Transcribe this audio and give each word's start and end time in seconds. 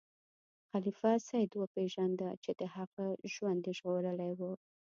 خلیفه 0.69 1.11
سید 1.29 1.51
وپیژنده 1.57 2.29
چې 2.43 2.51
د 2.59 2.61
هغه 2.75 3.05
ژوند 3.33 3.61
یې 3.67 3.73
ژغورلی 3.77 4.31
و. 4.39 4.41